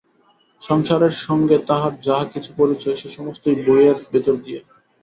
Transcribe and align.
সংসারের 0.61 1.13
সঙ্গে 1.19 1.57
তাহার 1.67 1.93
যাহা-কিছু 2.01 2.51
পরিচয় 2.57 2.95
সে-সমস্তই 2.95 3.57
বইয়ের 3.65 3.97
ভিতর 4.11 4.35
দিয়া। 4.43 4.61